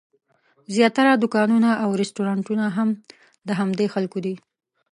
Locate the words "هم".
2.77-2.89